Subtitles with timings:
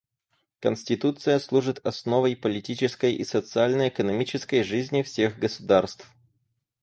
[0.61, 6.09] Конституция служит основой политической и социально-экономической жизни всех государств.